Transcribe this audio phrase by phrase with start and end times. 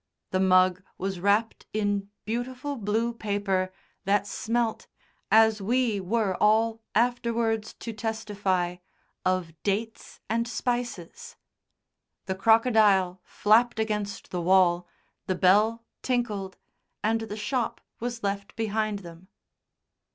[0.31, 3.71] The mug was wrapped in beautiful blue paper
[4.05, 4.87] that smelt,
[5.29, 8.77] as we were all afterwards to testify,
[9.23, 11.35] of dates and spices.
[12.25, 14.87] The crocodile flapped against the wall,
[15.27, 16.57] the bell tinkled,
[17.03, 19.27] and the shop was left behind them.